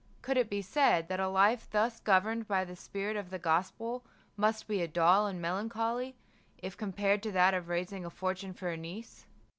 Could 0.23 0.35
it 0.35 0.49
be 0.49 0.63
said 0.63 1.09
that 1.09 1.19
a 1.19 1.27
life 1.27 1.67
thus 1.69 1.99
governed 1.99 2.47
by 2.47 2.65
the 2.65 2.75
spirit 2.75 3.15
of 3.15 3.29
the 3.29 3.37
gospel 3.37 4.03
must 4.35 4.67
be 4.67 4.87
dull 4.87 5.27
and 5.27 5.39
melan 5.39 5.69
choly, 5.69 6.15
if 6.57 6.75
compared 6.75 7.21
to 7.21 7.31
that 7.33 7.53
of 7.53 7.69
raising 7.69 8.03
a 8.03 8.09
fortune 8.09 8.55
for 8.55 8.69
a 8.69 8.77
niece 8.77 9.27